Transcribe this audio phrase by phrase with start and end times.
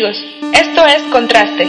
[0.00, 1.68] Esto es Contraste.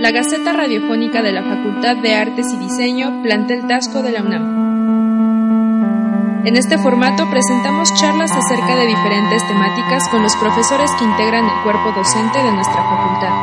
[0.00, 4.62] La Gaceta Radiofónica de la Facultad de Artes y Diseño, Plantel Tasco de la UNAM.
[6.46, 11.62] En este formato presentamos charlas acerca de diferentes temáticas con los profesores que integran el
[11.62, 13.34] cuerpo docente de nuestra facultad,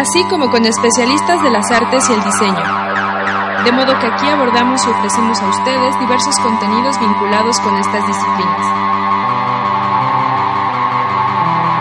[0.00, 2.64] así como con especialistas de las artes y el diseño.
[3.66, 8.90] De modo que aquí abordamos y ofrecemos a ustedes diversos contenidos vinculados con estas disciplinas.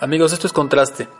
[0.00, 1.10] Amigos, esto es Contraste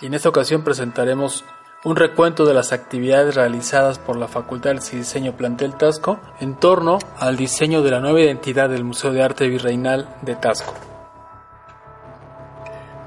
[0.00, 1.44] y en esta ocasión presentaremos
[1.82, 6.98] un recuento de las actividades realizadas por la Facultad de Diseño Plantel Tasco en torno
[7.18, 10.74] al diseño de la nueva identidad del Museo de Arte Virreinal de Tasco.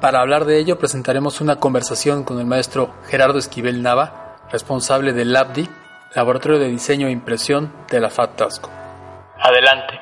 [0.02, 5.32] Para hablar de ello presentaremos una conversación con el maestro Gerardo Esquivel Nava, responsable del
[5.34, 5.70] LABDI,
[6.16, 8.70] Laboratorio de Diseño e Impresión de la FAT Tasco.
[9.40, 10.00] Adelante.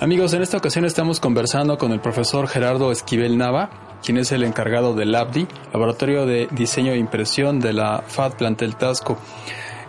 [0.00, 3.68] Amigos, en esta ocasión estamos conversando con el profesor Gerardo Esquivel Nava,
[4.02, 8.76] quien es el encargado del LABDI, Laboratorio de Diseño e Impresión de la FAD Plantel
[8.76, 9.18] Tasco.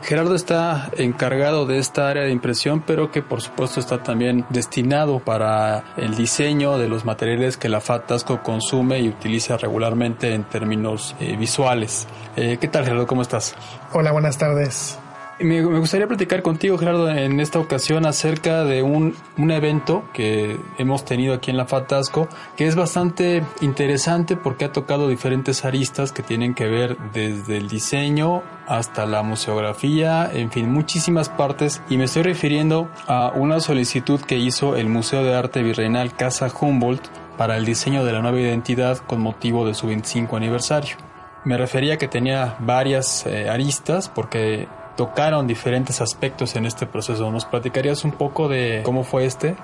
[0.04, 5.20] Gerardo está encargado de esta área de impresión, pero que por supuesto está también destinado
[5.20, 10.44] para el diseño de los materiales que la FAD Tasco consume y utiliza regularmente en
[10.44, 12.06] términos eh, visuales.
[12.36, 13.08] Eh, ¿Qué tal, Gerardo?
[13.08, 13.56] ¿Cómo estás?
[13.94, 15.00] Hola, buenas tardes.
[15.44, 21.04] Me, gustaría platicar contigo, Gerardo, en esta ocasión acerca de un, un, evento que hemos
[21.06, 26.22] tenido aquí en la Fatasco, que es bastante interesante porque ha tocado diferentes aristas que
[26.22, 31.82] tienen que ver desde el diseño hasta la museografía, en fin, muchísimas partes.
[31.90, 36.52] Y me estoy refiriendo a una solicitud que hizo el Museo de Arte Virreinal Casa
[36.60, 37.08] Humboldt
[37.38, 40.98] para el diseño de la nueva identidad con motivo de su 25 aniversario.
[41.44, 47.32] Me refería que tenía varias eh, aristas porque tocaron diferentes aspectos en este proceso.
[47.32, 49.56] ¿Nos platicarías un poco de cómo fue este?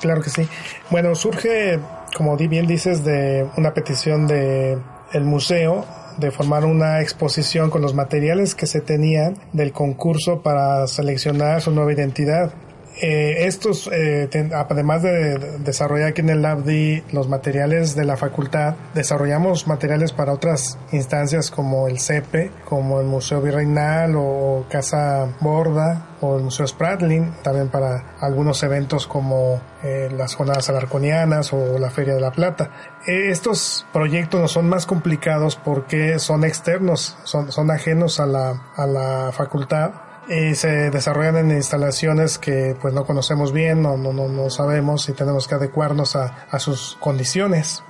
[0.00, 0.48] Claro que sí.
[0.90, 1.78] Bueno, surge,
[2.16, 4.78] como bien dices, de una petición de
[5.12, 5.86] el museo
[6.18, 11.70] de formar una exposición con los materiales que se tenían del concurso para seleccionar su
[11.70, 12.52] nueva identidad.
[12.98, 18.74] Eh, estos, eh, además de desarrollar aquí en el LabD los materiales de la facultad,
[18.94, 26.16] desarrollamos materiales para otras instancias como el CEPE, como el Museo Virreinal o Casa Borda
[26.22, 31.90] o el Museo Spratling, también para algunos eventos como eh, las jornadas alarconianas o la
[31.90, 32.70] Feria de la Plata.
[33.06, 38.86] estos proyectos no son más complicados porque son externos, son, son ajenos a la, a
[38.86, 44.50] la facultad y se desarrollan en instalaciones que pues no conocemos bien, no, no, no,
[44.50, 47.82] sabemos y tenemos que adecuarnos a, a sus condiciones.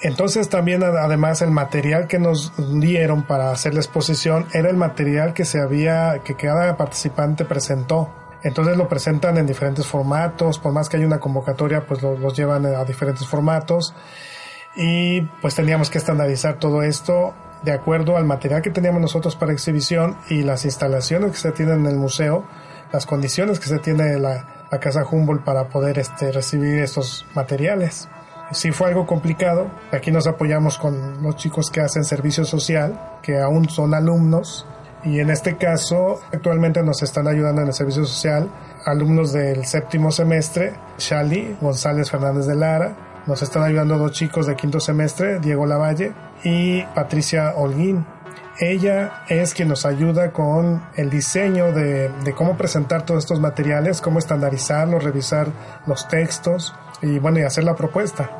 [0.00, 5.34] Entonces también además el material que nos dieron para hacer la exposición era el material
[5.34, 8.12] que se había, que cada participante presentó.
[8.42, 12.66] Entonces lo presentan en diferentes formatos, por más que hay una convocatoria, pues los llevan
[12.66, 13.94] a diferentes formatos.
[14.76, 17.32] Y pues teníamos que estandarizar todo esto
[17.64, 21.80] de acuerdo al material que teníamos nosotros para exhibición y las instalaciones que se tienen
[21.80, 22.44] en el museo,
[22.92, 28.08] las condiciones que se tiene la, la Casa Humboldt para poder este, recibir estos materiales.
[28.52, 29.70] Sí fue algo complicado.
[29.92, 34.66] Aquí nos apoyamos con los chicos que hacen servicio social, que aún son alumnos.
[35.02, 38.50] Y en este caso, actualmente nos están ayudando en el servicio social
[38.84, 44.54] alumnos del séptimo semestre, Shali González Fernández de Lara, nos están ayudando dos chicos de
[44.54, 46.12] quinto semestre, Diego Lavalle
[46.44, 48.06] y Patricia Holguín.
[48.60, 54.20] Ella es quien nos ayuda con el diseño de, cómo presentar todos estos materiales, cómo
[54.20, 55.48] estandarizarlos, revisar
[55.86, 58.30] los textos y bueno, y hacer la propuesta.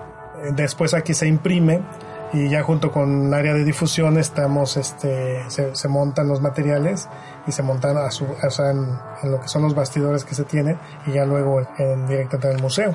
[0.55, 1.83] Después aquí se imprime
[2.33, 7.09] y ya junto con el área de difusión estamos, este, se, montan los materiales
[7.47, 8.87] y se montan a su, sea, en,
[9.31, 12.63] lo que son los bastidores que se tiene y ya luego en, directamente en el
[12.63, 12.95] museo.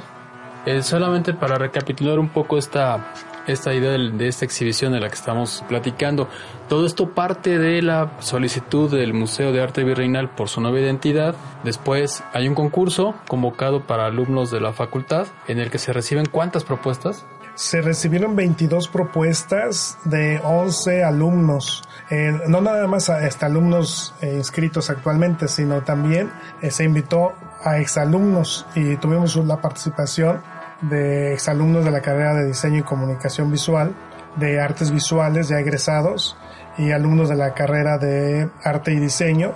[0.70, 3.12] Eh, solamente para recapitular un poco esta,
[3.48, 6.28] esta idea de, esta exhibición de la que estamos platicando,
[6.68, 11.34] todo esto parte de la solicitud del Museo de Arte Virreinal por su nueva identidad.
[11.64, 16.28] Después hay un concurso convocado para alumnos de la facultad en el que se reciben
[16.28, 17.26] cuántas propuestas
[17.56, 21.84] se recibieron 22 propuestas de 11 alumnos.
[22.12, 26.32] Eh, no nada más a este, alumnos eh, inscritos actualmente, sino también
[26.70, 27.34] se invitó
[27.64, 30.42] a exalumnos y tuvimos la participación
[30.82, 33.96] de exalumnos de la carrera de diseño y comunicación visual,
[34.36, 36.38] de artes visuales ya egresados
[36.78, 39.54] y alumnos de la carrera de arte y diseño.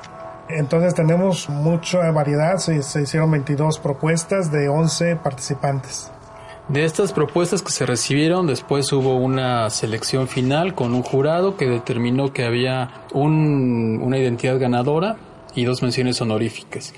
[0.49, 6.11] Entonces tenemos mucha variedad, se, se hicieron 22 propuestas de 11 participantes.
[6.67, 11.65] De estas propuestas que se recibieron, después hubo una selección final con un jurado que
[11.65, 15.17] determinó que había una identidad ganadora
[15.55, 16.93] y dos menciones honoríficas.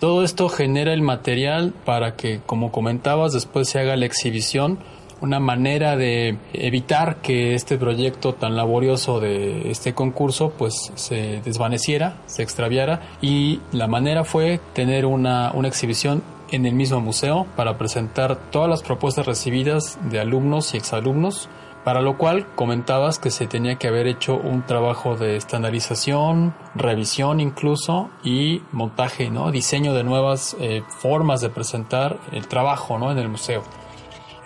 [0.00, 4.78] Todo esto genera el material para que, como comentabas, después se haga la exhibición,
[5.20, 12.16] una manera de evitar que este proyecto tan laborioso de este concurso pues se desvaneciera,
[12.24, 13.10] se extraviara.
[13.20, 18.70] Y la manera fue tener una, una exhibición en el mismo museo para presentar todas
[18.70, 21.50] las propuestas recibidas de alumnos y exalumnos,
[21.84, 27.40] para lo cual comentabas que se tenía que haber hecho un trabajo de estandarización, revisión
[27.40, 29.50] incluso y montaje, ¿no?
[29.50, 33.10] diseño de nuevas eh, formas de presentar el trabajo ¿no?
[33.10, 33.62] en el museo.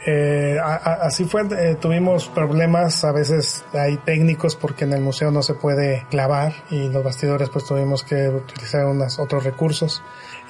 [0.07, 5.43] Eh, así fue, eh, tuvimos problemas a veces hay técnicos porque en el museo no
[5.43, 10.03] se puede clavar y los bastidores pues tuvimos que utilizar unos otros recursos.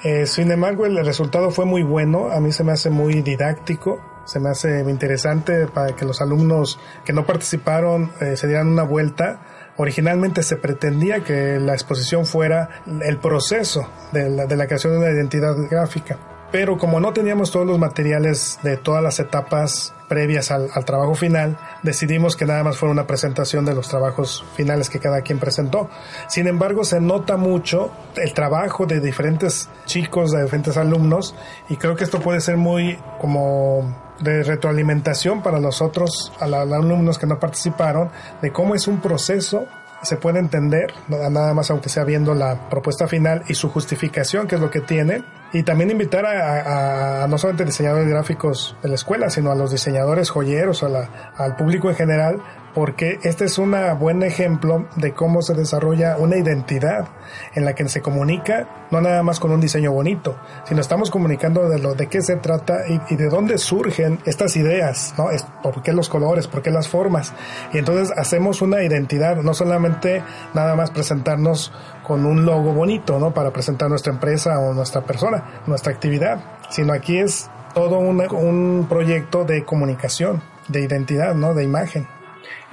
[0.03, 2.31] Eh, sin embargo, el resultado fue muy bueno.
[2.31, 4.01] A mí se me hace muy didáctico.
[4.25, 8.83] Se me hace interesante para que los alumnos que no participaron eh, se dieran una
[8.83, 9.39] vuelta.
[9.77, 15.55] Originalmente se pretendía que la exposición fuera el proceso de la, creación de una identidad
[15.69, 16.17] gráfica.
[16.51, 21.57] Pero como no teníamos todos los materiales de todas las etapas previas al, trabajo final,
[21.83, 25.89] decidimos que nada más fuera una presentación de los trabajos finales que cada quien presentó.
[26.29, 31.35] Sin embargo, se nota mucho el trabajo de diferentes chicos, de diferentes alumnos,
[31.67, 37.27] y creo que esto puede ser muy como de retroalimentación para los otros alumnos que
[37.27, 38.09] no participaron,
[38.41, 39.67] de cómo es un proceso
[40.05, 44.55] se puede entender, nada más aunque sea viendo la propuesta final y su justificación, que
[44.55, 49.29] es lo que tiene, y también invitar a, no solamente diseñadores gráficos de la escuela,
[49.29, 52.41] sino a los diseñadores joyeros, a al público en general,
[52.75, 57.07] porque este es un buen ejemplo de cómo se desarrolla una identidad
[57.55, 60.35] en la que se comunica no nada más con un diseño bonito,
[60.65, 65.15] sino estamos comunicando de lo de qué se trata y, de dónde surgen estas ideas,
[65.17, 65.31] ¿no?
[65.31, 66.47] Es, ¿Por qué los colores?
[66.47, 67.33] ¿Por qué las formas?
[67.73, 70.21] Y entonces hacemos una identidad, no solamente
[70.53, 71.71] nada más presentarnos
[72.03, 73.33] con un logo bonito, ¿no?
[73.33, 79.45] Para presentar nuestra empresa o nuestra persona, nuestra actividad, sino aquí es todo un proyecto
[79.45, 81.53] de comunicación, de identidad, ¿no?
[81.53, 82.07] De imagen.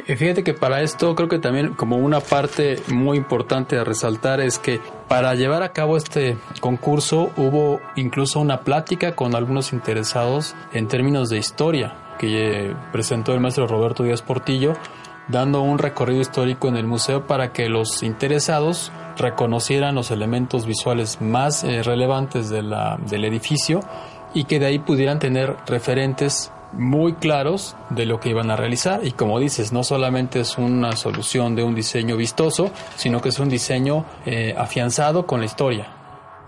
[0.05, 4.59] Fíjate que para esto creo que también como una parte muy importante a resaltar es
[4.59, 10.89] que para llevar a cabo este concurso hubo incluso una plática con algunos interesados en
[10.89, 14.75] términos de historia que presentó el maestro Roberto Díaz Portillo
[15.29, 21.21] dando un recorrido histórico en el museo para que los interesados reconocieran los elementos visuales
[21.21, 23.81] más eh, relevantes de la, del edificio
[24.35, 29.01] y que de ahí pudieran tener referentes muy claros de lo que iban a realizar
[29.05, 33.39] y como dices, no solamente es una solución de un diseño vistoso, sino que es
[33.39, 35.87] un diseño eh, afianzado con la historia.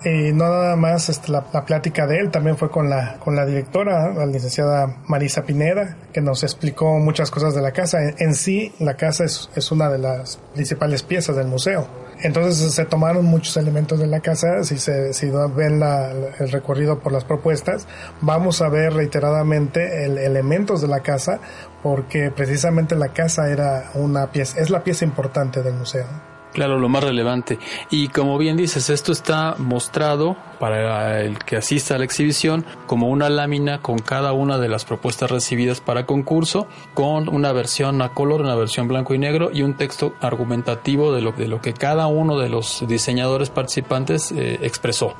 [0.04, 3.46] Y no nada más este, la, plática de él, también fue con la, con la
[3.46, 7.98] directora, la licenciada Marisa Pineda, que nos explicó muchas cosas de la casa.
[8.18, 12.84] En, sí, la casa es, es una de las principales piezas del museo entonces se
[12.84, 17.86] tomaron muchos elementos de la casa, si, se, si ven el recorrido por las propuestas,
[18.20, 21.40] vamos a ver reiteradamente el, elementos de la casa,
[21.82, 26.33] porque precisamente la casa era una pieza, es la pieza importante del museo.
[26.54, 27.58] Claro, lo más relevante.
[27.90, 33.08] Y como bien dices, esto está mostrado para el que asista a la exhibición como
[33.08, 38.10] una lámina con cada una de las propuestas recibidas para concurso, con una versión a
[38.10, 41.74] color, una versión blanco y negro y un texto argumentativo de lo, de lo que
[41.74, 45.14] cada uno de los diseñadores participantes eh, expresó.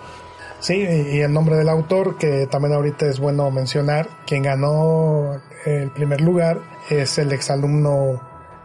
[0.60, 5.32] Sí, y el nombre del autor, que también ahorita es bueno mencionar, quien ganó
[5.66, 8.20] el primer lugar es el exalumno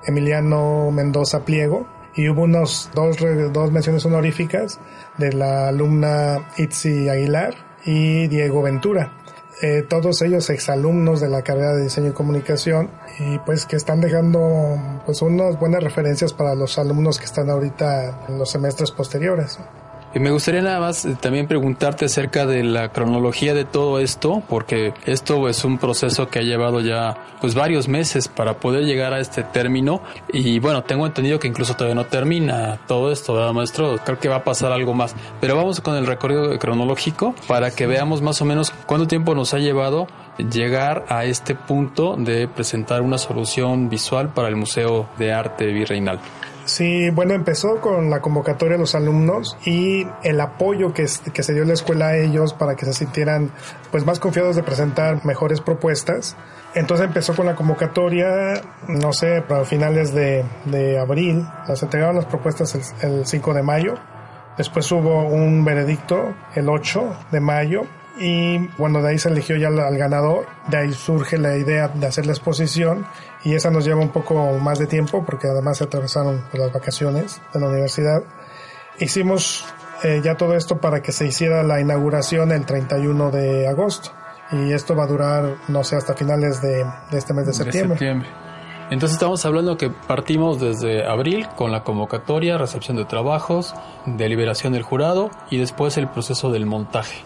[0.05, 3.17] Emiliano Mendoza Pliego, y hubo unos dos,
[3.53, 4.79] dos menciones honoríficas
[5.17, 9.13] de la alumna Itzi Aguilar y Diego Ventura.
[9.61, 12.89] Eh, todos ellos exalumnos de la carrera de diseño y comunicación
[13.19, 18.27] y pues que están dejando pues unas buenas referencias para los alumnos que están ahorita
[18.29, 19.59] en los semestres posteriores.
[20.13, 24.41] Y me gustaría nada más eh, también preguntarte acerca de la cronología de todo esto,
[24.49, 29.13] porque esto es un proceso que ha llevado ya pues varios meses para poder llegar
[29.13, 30.01] a este término
[30.33, 33.99] y bueno, tengo entendido que incluso todavía no termina todo esto, ¿verdad, maestro?
[34.03, 37.85] Creo que va a pasar algo más, pero vamos con el recorrido cronológico para que
[37.85, 40.07] veamos más o menos cuánto tiempo nos ha llevado
[40.39, 46.19] llegar a este punto de presentar una solución visual para el Museo de Arte Virreinal.
[46.69, 51.53] Sí, bueno, empezó con la convocatoria de los alumnos y el apoyo que, que se
[51.55, 53.51] dio la escuela a ellos para que se sintieran
[53.89, 56.37] pues más confiados de presentar mejores propuestas.
[56.75, 62.25] Entonces empezó con la convocatoria, no sé, para finales de, de abril, las entregaron las
[62.25, 63.95] propuestas el, el 5 de mayo,
[64.55, 67.81] después hubo un veredicto el 8 de mayo
[68.17, 72.07] y bueno, de ahí se eligió ya al ganador, de ahí surge la idea de
[72.07, 73.05] hacer la exposición
[73.43, 77.41] y esa nos lleva un poco más de tiempo porque además se atravesaron las vacaciones
[77.53, 78.23] de la universidad.
[78.99, 79.65] Hicimos
[80.03, 84.11] eh, ya todo esto para que se hiciera la inauguración el 31 de agosto
[84.51, 87.93] y esto va a durar, no sé, hasta finales de, este mes de septiembre.
[87.93, 88.29] de septiembre.
[88.89, 93.75] Entonces estamos hablando que partimos desde abril con la convocatoria, recepción de trabajos,
[94.07, 97.23] deliberación del jurado y después el proceso del montaje.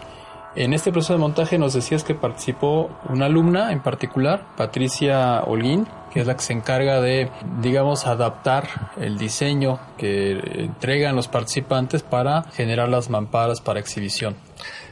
[0.56, 5.88] En este proceso de montaje nos decías que participó una alumna en particular, Patricia Holguín,
[6.12, 7.28] que es la que se encarga de,
[7.60, 14.36] digamos, adaptar el diseño que entregan los participantes para generar las mamparas para exhibición.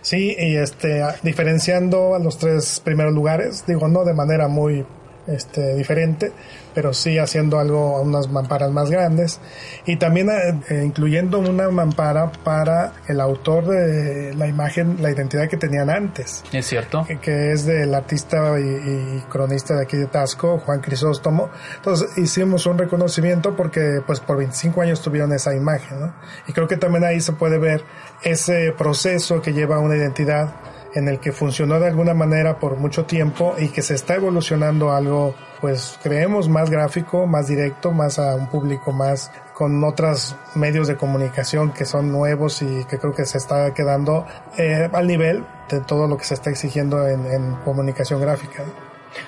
[0.00, 4.84] Sí, y este, diferenciando a los tres primeros lugares, digo, no de manera muy
[5.26, 6.32] este, diferente,
[6.74, 9.40] pero sí haciendo algo a unas mamparas más grandes
[9.86, 15.48] y también eh, eh, incluyendo una mampara para el autor de la imagen, la identidad
[15.48, 16.42] que tenían antes.
[16.52, 17.06] Es cierto.
[17.20, 21.50] Que, es del artista y, cronista de aquí de Tasco, Juan Crisóstomo.
[21.76, 26.14] Entonces hicimos un reconocimiento porque pues por 25 años tuvieron esa imagen, ¿no?
[26.46, 27.84] Y creo que también ahí se puede ver
[28.22, 30.54] ese proceso que lleva una identidad
[30.94, 34.92] en el que funcionó de alguna manera por mucho tiempo y que se está evolucionando
[34.92, 40.88] algo, pues creemos más gráfico, más directo, más a un público más con otros medios
[40.88, 44.26] de comunicación que son nuevos y que creo que se está quedando
[44.58, 48.64] eh, al nivel de todo lo que se está exigiendo en, en comunicación gráfica.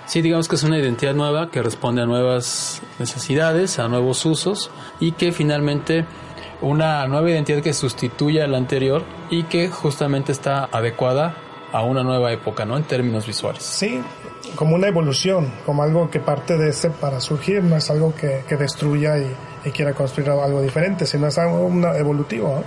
[0.07, 4.71] Sí, digamos que es una identidad nueva que responde a nuevas necesidades, a nuevos usos
[4.99, 6.07] y que finalmente
[6.61, 11.37] una nueva identidad que sustituye a la anterior y que justamente está adecuada
[11.75, 12.77] a una nueva época, ¿no?
[12.77, 13.65] En términos visuales.
[13.65, 14.01] Sí,
[14.55, 18.45] como una evolución, como algo que parte de ese para surgir, no es algo que,
[18.49, 22.63] que destruya y, y, quiera construir algo diferente, sino es algo evolutivo,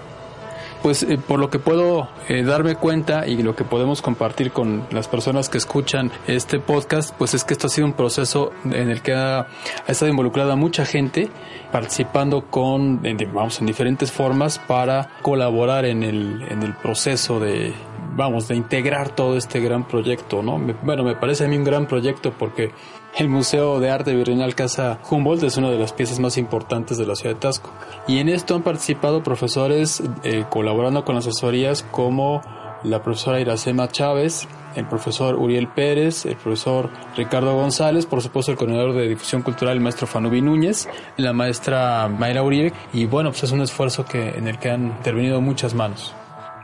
[0.83, 4.85] Pues eh, por lo que puedo eh, darme cuenta y lo que podemos compartir con
[4.91, 8.89] las personas que escuchan este podcast, pues es que esto ha sido un proceso en
[8.89, 9.47] el que ha, ha
[9.87, 11.29] estado involucrada mucha gente
[11.71, 13.01] participando con,
[13.33, 17.73] vamos, en diferentes formas para colaborar en el, en el proceso de,
[18.17, 20.59] vamos, de integrar todo este gran proyecto, ¿no?
[20.81, 22.71] bueno, me parece a mí un gran proyecto porque
[23.15, 27.05] el Museo de Arte Virreinal Casa Humboldt es una de las piezas más importantes de
[27.05, 27.71] la ciudad de Tasco.
[28.07, 32.41] Y en esto han participado profesores eh, colaborando con asesorías como
[32.83, 38.57] la profesora Iracema Chávez, el profesor Uriel Pérez, el profesor Ricardo González, por supuesto el
[38.57, 43.43] coordinador de difusión cultural, el maestro Fanubi Núñez, la maestra Mayra Uribe, y bueno, pues
[43.43, 46.13] es un esfuerzo que, en el que han intervenido muchas manos.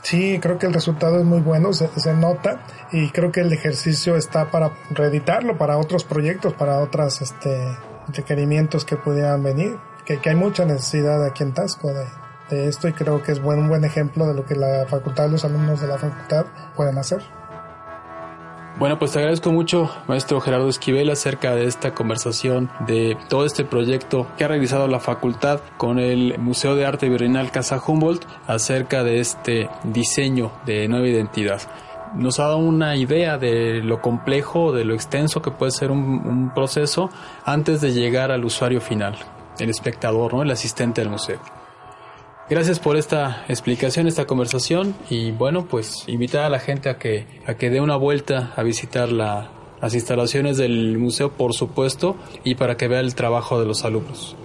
[0.03, 2.59] Sí, creo que el resultado es muy bueno, se, nota
[2.91, 7.57] y creo que el ejercicio está para reeditarlo para otros proyectos, para otros este,
[8.09, 12.05] requerimientos que pudieran venir, que, hay mucha necesidad aquí en Tasco de,
[12.49, 15.29] de esto y creo que es buen, un buen ejemplo de lo que la facultad,
[15.29, 17.21] los alumnos de la facultad pueden hacer.
[18.79, 23.65] Bueno, pues te agradezco mucho, maestro Gerardo Esquivel, acerca de esta conversación, de todo este
[23.65, 29.03] proyecto que ha realizado la facultad con el Museo de Arte Virreinal Casa Humboldt acerca
[29.03, 31.61] de este diseño de nueva identidad.
[32.15, 36.51] Nos ha dado una idea de lo complejo, de lo extenso que puede ser un,
[36.55, 37.11] proceso
[37.45, 39.15] antes de llegar al usuario final,
[39.59, 40.41] el espectador, ¿no?
[40.41, 41.39] el asistente del museo.
[42.49, 47.25] Gracias por esta explicación, esta conversación y bueno, pues invitar a la gente a que,
[47.47, 49.49] a que dé una vuelta a visitar la,
[49.81, 54.35] las instalaciones del museo, por supuesto, y para que vea el trabajo de los alumnos.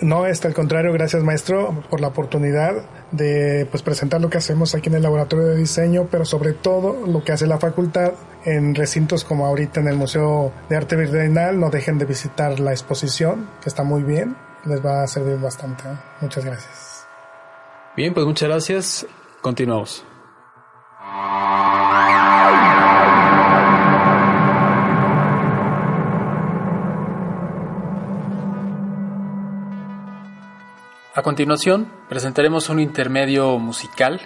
[0.00, 4.74] No, está al contrario, gracias maestro por la oportunidad de pues presentar lo que hacemos
[4.74, 8.12] aquí en el laboratorio de diseño, pero sobre todo lo que hace la facultad
[8.44, 11.58] en recintos como ahorita en el Museo de Arte Virreinal.
[11.58, 15.84] No dejen de visitar la exposición, que está muy bien, les va a servir bastante.
[15.84, 15.96] ¿eh?
[16.20, 16.95] Muchas gracias.
[17.96, 19.06] Bien, pues muchas gracias.
[19.40, 20.04] Continuamos.
[31.14, 34.20] A continuación, presentaremos un intermedio musical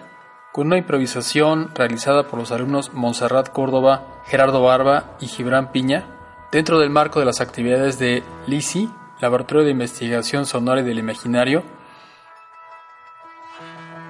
[0.52, 6.06] con una improvisación realizada por los alumnos Montserrat Córdoba, Gerardo Barba y Gibran Piña,
[6.50, 11.62] dentro del marco de las actividades de LISI, Laboratorio de Investigación Sonora y del Imaginario,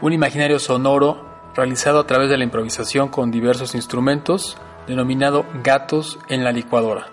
[0.01, 6.45] un imaginario sonoro realizado a través de la improvisación con diversos instrumentos, denominado Gatos en
[6.45, 7.07] la licuadora.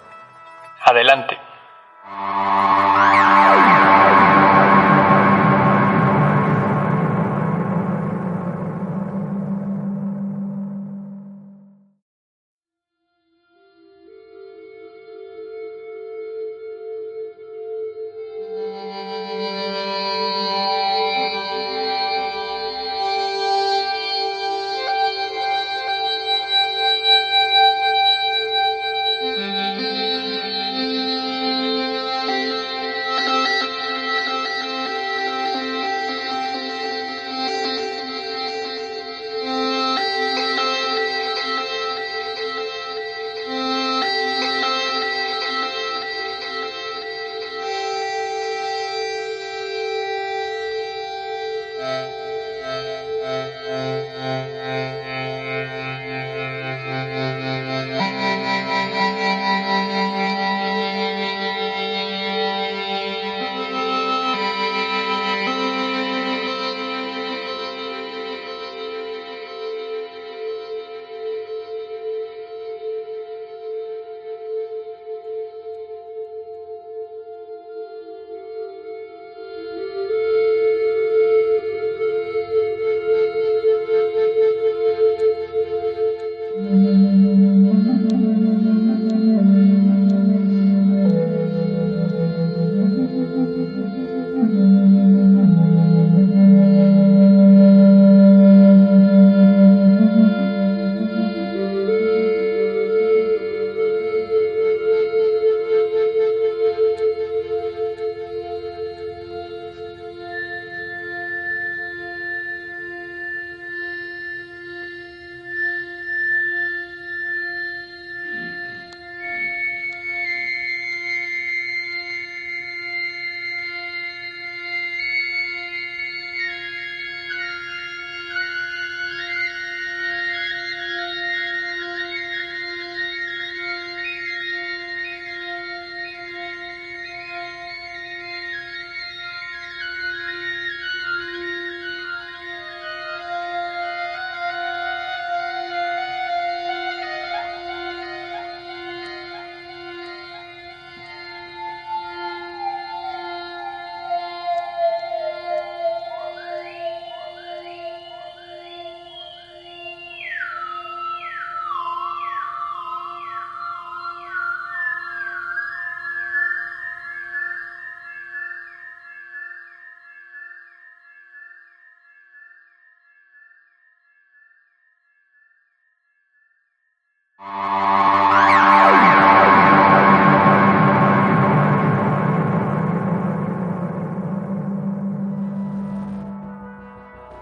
[0.81, 1.46] Adelante.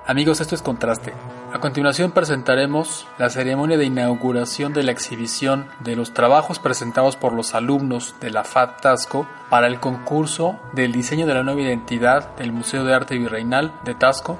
[0.07, 1.13] Amigos, esto es Contraste.
[1.51, 7.33] A continuación presentaremos la ceremonia de inauguración de la exhibición de los trabajos presentados por
[7.33, 12.35] los alumnos de la FAT Tasco para el concurso del diseño de la nueva identidad
[12.35, 14.37] del Museo de Arte Virreinal de Tasco,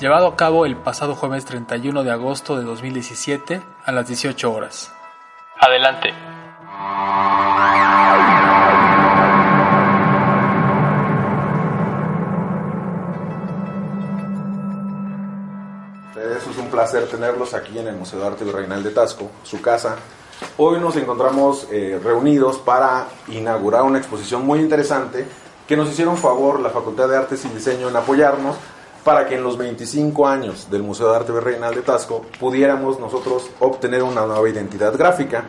[0.00, 4.94] llevado a cabo el pasado jueves 31 de agosto de 2017 a las 18 horas.
[5.60, 6.31] Adelante.
[16.70, 19.96] Placer tenerlos aquí en el Museo de Arte Virreinal de Tasco, su casa.
[20.58, 25.24] Hoy nos encontramos eh, reunidos para inaugurar una exposición muy interesante
[25.66, 28.56] que nos hicieron favor la Facultad de Artes y Diseño en apoyarnos
[29.04, 33.50] para que en los 25 años del Museo de Arte Virreinal de Tasco pudiéramos nosotros
[33.60, 35.44] obtener una nueva identidad gráfica.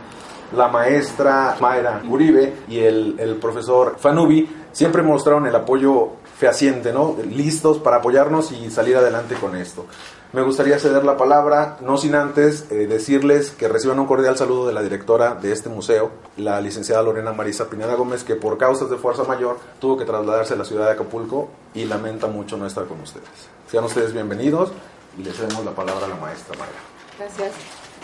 [0.56, 7.16] La maestra Mayra Uribe y el profesor Fanubi siempre mostraron el apoyo fehaciente, ¿no?
[7.24, 9.86] Listos para apoyarnos y salir adelante con esto.
[10.34, 14.68] Me gustaría ceder la palabra, no sin antes eh, decirles que reciban un cordial saludo
[14.68, 18.90] de la directora de este museo, la licenciada Lorena Marisa Pineda Gómez, que por causas
[18.90, 22.68] de fuerza mayor tuvo que trasladarse a la ciudad de Acapulco y lamenta mucho no
[22.68, 23.30] estar con ustedes.
[23.72, 24.74] Sean ustedes bienvenidos
[25.18, 26.74] y les cedemos la palabra a la maestra Mayra.
[27.18, 27.54] Gracias.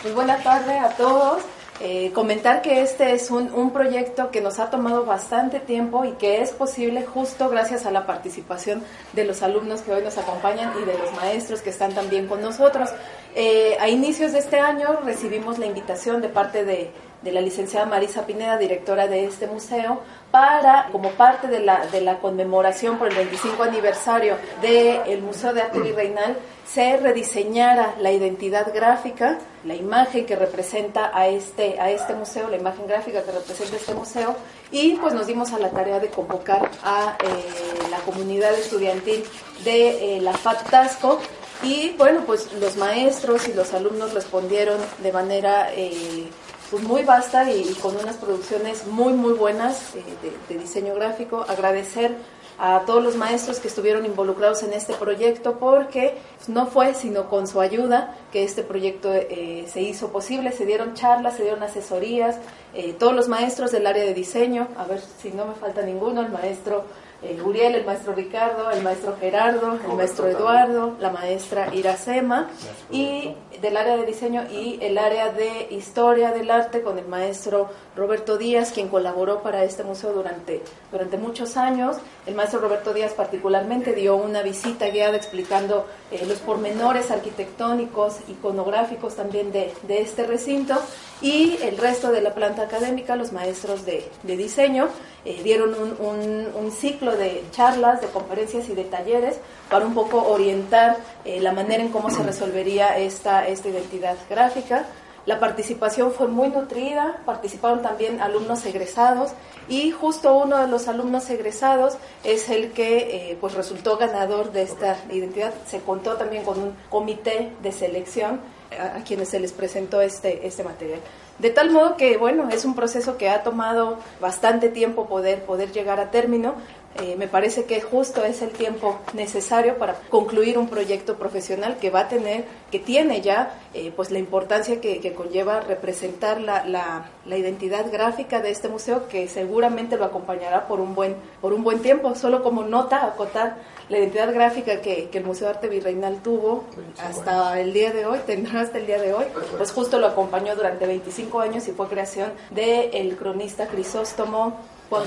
[0.01, 1.41] Pues buena tarde a todos.
[1.81, 6.11] Eh, comentar que este es un, un, proyecto que nos ha tomado bastante tiempo y
[6.13, 10.73] que es posible justo gracias a la participación de los alumnos que hoy nos acompañan
[10.81, 12.89] y de los maestros que están también con nosotros.
[13.33, 17.85] Eh, a inicios de este año recibimos la invitación de parte de, de la licenciada
[17.85, 19.99] Marisa Pineda, directora de este museo,
[20.31, 25.61] para, como parte de la, de la conmemoración por el 25 aniversario del Museo de
[25.61, 32.13] Arte Virreinal, se rediseñara la identidad gráfica, la imagen que representa a este, a este
[32.13, 34.35] museo, la imagen gráfica que representa este museo,
[34.71, 39.23] y pues nos dimos a la tarea de convocar a eh, la comunidad estudiantil
[39.65, 41.19] de eh, la FAT Tasco,
[41.63, 45.69] y bueno, pues los maestros y los alumnos respondieron de manera...
[45.73, 46.27] Eh,
[46.69, 51.45] pues muy vasta y, con unas producciones muy muy buenas eh, de, de, diseño gráfico.
[51.47, 52.15] Agradecer
[52.59, 57.47] a todos los maestros que estuvieron involucrados en este proyecto porque no fue sino con
[57.47, 60.51] su ayuda que este proyecto eh, se hizo posible.
[60.51, 62.37] Se dieron charlas, se dieron asesorías,
[62.73, 66.21] eh, todos los maestros del área de diseño, a ver si no me falta ninguno,
[66.21, 66.83] el maestro
[67.21, 72.49] eh, Uriel, el maestro Ricardo, el maestro Gerardo, el maestro Eduardo, la maestra Iracema
[72.91, 77.69] y del área de diseño y el área de historia del arte con el maestro
[77.95, 81.97] Roberto Díaz, quien colaboró para este museo durante, durante muchos años.
[82.25, 89.15] El maestro Roberto Díaz particularmente dio una visita guiada explicando eh, los pormenores arquitectónicos, iconográficos
[89.15, 90.75] también de, de, este recinto.
[91.21, 94.87] Y el resto de la planta académica, los maestros de, de diseño,
[95.25, 99.37] eh, dieron un, un, un, ciclo de charlas, de conferencias y de talleres
[99.69, 104.85] para un poco orientar eh, la manera en cómo se resolvería esta, esta identidad gráfica.
[105.25, 109.31] La participación fue muy nutrida, participaron también alumnos egresados
[109.67, 114.63] y justo uno de los alumnos egresados es el que eh, pues resultó ganador de
[114.63, 115.53] esta identidad.
[115.67, 118.39] Se contó también con un comité de selección
[118.79, 121.01] a, a quienes se les presentó este, este material.
[121.39, 125.71] De tal modo que, bueno, es un proceso que ha tomado bastante tiempo poder, poder
[125.71, 126.55] llegar a término.
[126.95, 131.91] Eh, me parece que justo es el tiempo necesario para concluir un proyecto profesional que
[131.91, 136.65] va a tener, que tiene ya, eh, pues la importancia que, que conlleva representar la,
[136.65, 141.53] la, la, identidad gráfica de este museo, que seguramente lo acompañará por un buen, por
[141.53, 142.15] un buen tiempo.
[142.15, 146.63] Solo como nota, acotar la identidad gráfica que, que el Museo de Arte Virreinal tuvo
[146.97, 149.25] hasta el día de hoy, tendrá hasta el día de hoy,
[149.57, 154.57] pues justo lo acompañó durante 25 años y fue creación del el cronista Crisóstomo
[154.89, 155.03] Juan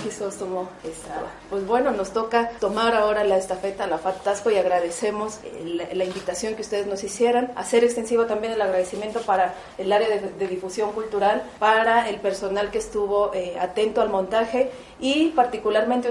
[0.84, 1.26] Estrada.
[1.50, 6.54] Pues bueno, nos toca tomar ahora la estafeta, la FATASCO y agradecemos la, la, invitación
[6.54, 7.50] que ustedes nos hicieran.
[7.56, 12.70] Hacer extensivo también el agradecimiento para el área de, de difusión cultural, para el personal
[12.70, 14.70] que estuvo eh, atento al montaje
[15.02, 16.08] y particularmente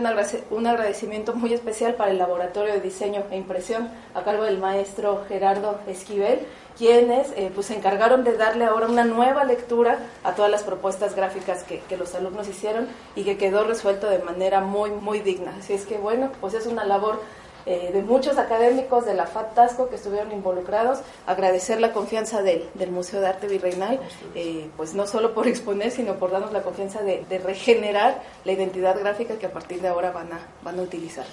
[0.50, 5.24] un, agradecimiento muy especial para el laboratorio de diseño e impresión a cargo del maestro
[5.30, 6.40] Gerardo Esquivel
[6.78, 11.16] quienes eh, pues se encargaron de darle ahora una nueva lectura a todas las propuestas
[11.16, 15.54] gráficas que, que, los alumnos hicieron y que quedó resuelto de manera muy, muy digna.
[15.60, 17.22] Así es que bueno, pues es una labor
[17.66, 22.70] eh, de muchos académicos de la FAT Tasco que estuvieron involucrados, agradecer la confianza del,
[22.74, 24.00] del Museo de Arte Virreinal,
[24.36, 28.52] eh, pues no solo por exponer, sino por darnos la confianza de, de, regenerar la
[28.52, 31.26] identidad gráfica que a partir de ahora van a, van a utilizar.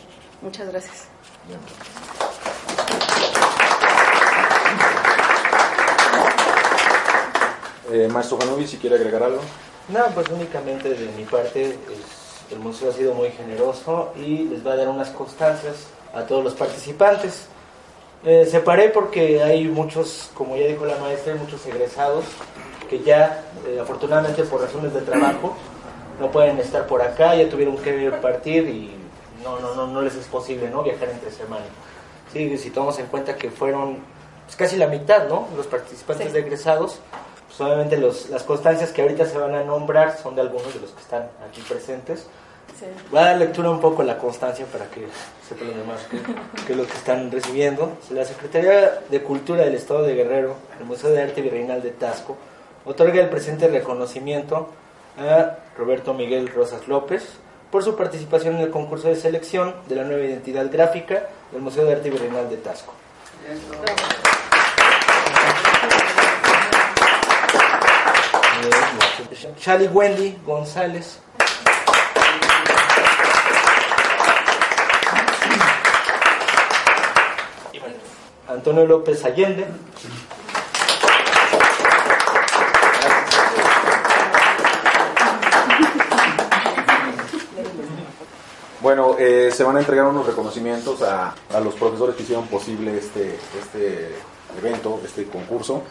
[0.43, 1.05] Muchas gracias.
[7.91, 9.41] Eh, Maestro Janovi, si quiere agregar algo.
[9.89, 14.67] No, pues únicamente de mi parte, es, el museo ha sido muy generoso y les
[14.67, 17.49] va a dar unas constancias a todos los participantes.
[18.25, 22.25] Eh, separé porque hay muchos, como ya dijo la maestra, hay muchos egresados
[22.89, 25.55] que ya, eh, afortunadamente por razones de trabajo,
[26.19, 28.91] no pueden estar por acá, ya tuvieron que partir y
[29.45, 30.83] no, no, no, no les es posible ¿no?
[30.83, 31.65] viajar entre semana.
[32.33, 33.99] Sí, si tomamos en cuenta que fueron
[34.45, 35.49] pues, casi la mitad, ¿no?
[35.57, 36.33] Los participantes sí.
[36.33, 37.01] de egresados,
[37.47, 40.81] pues obviamente los, las constancias que ahorita se van a nombrar son de algunos de
[40.81, 42.27] los que están aquí presentes.
[42.79, 42.87] Sí.
[43.11, 45.07] Voy a dar lectura un poco a la constancia para que
[45.49, 46.19] sepan los demás que,
[46.65, 47.99] que lo que están recibiendo.
[48.11, 52.37] La Secretaría de Cultura del Estado de Guerrero, el Museo de Arte Virreinal de Tasco,
[52.85, 54.69] otorga el presente reconocimiento
[55.19, 57.25] a Roberto Miguel Rosas López
[57.71, 61.85] por su participación en el concurso de selección de la nueva identidad gráfica del Museo
[61.85, 62.93] de Arte Virreinal de Tasco.
[69.61, 71.21] Chali Wendy González.
[78.49, 79.67] Antonio López Allende.
[88.81, 92.97] Bueno, eh, se van a entregar unos reconocimientos a, a, los profesores que hicieron posible
[92.97, 94.15] este, este
[94.59, 95.83] evento, este concurso.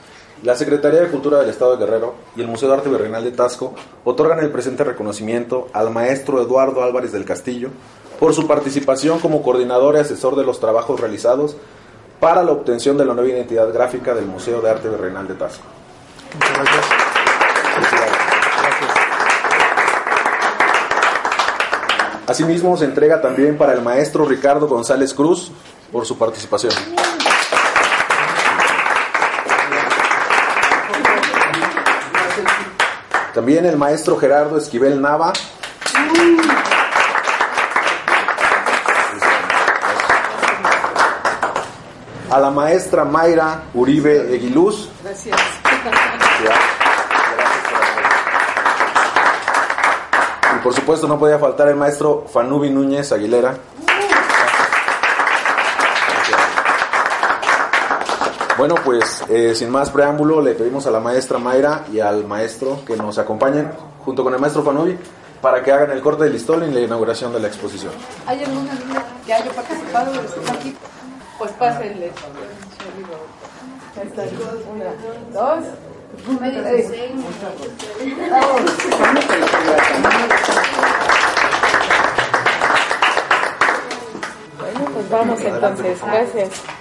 [0.41, 3.31] La Secretaría de Cultura del Estado de Guerrero y el Museo de Arte Virreinal de
[3.31, 7.69] Tasco otorgan el presente reconocimiento al maestro Eduardo Álvarez del Castillo
[8.19, 11.55] por su participación como coordinador y asesor de los trabajos realizados
[12.19, 15.63] para la obtención de la nueva identidad gráfica del Museo de Arte Virreinal de Tasco.
[16.33, 17.07] Muchas gracias.
[22.27, 25.51] Asimismo, se entrega también para el maestro Ricardo González Cruz
[25.93, 26.73] por su participación.
[33.33, 35.31] También el maestro Gerardo Esquivel Nava.
[42.29, 44.89] A la maestra Mayra Uribe Eguiluz.
[45.01, 45.39] Gracias.
[50.55, 53.57] Y por supuesto no podía faltar el maestro Fanubi Núñez Aguilera.
[58.57, 62.83] Bueno, pues eh, sin más preámbulo, le pedimos a la maestra Mayra y al maestro
[62.85, 63.71] que nos acompañen
[64.03, 64.97] junto con el maestro Fanubi
[65.41, 67.93] para que hagan el corte de listón en la inauguración de la exposición.
[68.25, 70.75] ¿Hay alguna niña que haya participado estos aquí?
[71.37, 72.11] Pues pásenle.
[74.71, 74.85] Una,
[75.33, 75.63] dos.
[84.59, 86.01] Bueno, pues vamos entonces.
[86.01, 86.76] Gracias.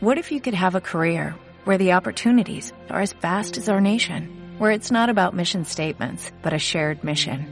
[0.00, 1.34] What if you could have a career
[1.66, 6.32] where the opportunities are as vast as our nation, where it's not about mission statements,
[6.42, 7.51] but a shared mission?